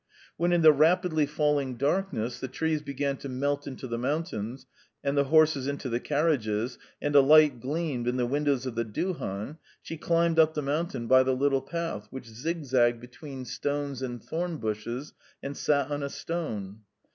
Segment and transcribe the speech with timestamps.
[0.35, 4.65] When in the rapidly falling darkness the trees began to melt into the mountains
[5.03, 8.83] and the horses into the carriages, and a light gleamed in the windows of the
[8.83, 14.23] duhan, she climbed up the mountain by the little path which zigzagged between stones and
[14.23, 16.79] thorn bushes and sat on a stone.